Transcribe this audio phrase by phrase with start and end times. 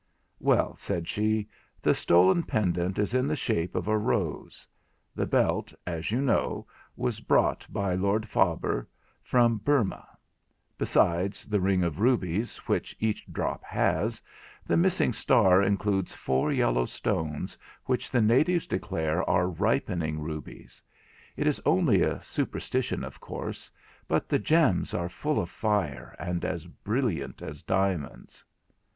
[0.39, 1.47] 'Well,' said she,
[1.79, 4.65] 'the stolen pendant is in the shape of a rose.
[5.13, 8.87] The belt, as you know, was brought by Lord Faber
[9.21, 10.07] from Burmah.
[10.79, 14.23] Besides the ring of rubies, which each drop has,
[14.65, 17.55] the missing star includes four yellow stones,
[17.85, 20.81] which the natives declare are ripening rubies.
[21.37, 23.69] It is only a superstition, of course;
[24.07, 28.43] but the gems are full of fire, and as brilliant as diamonds.'